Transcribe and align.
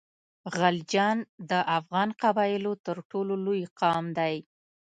غلجیان 0.57 1.17
د 1.49 1.51
افغان 1.77 2.09
قبایلو 2.21 2.73
تر 2.85 2.97
ټولو 3.11 3.33
لوی 3.45 3.61
قام 3.79 4.05
دی. 4.17 4.35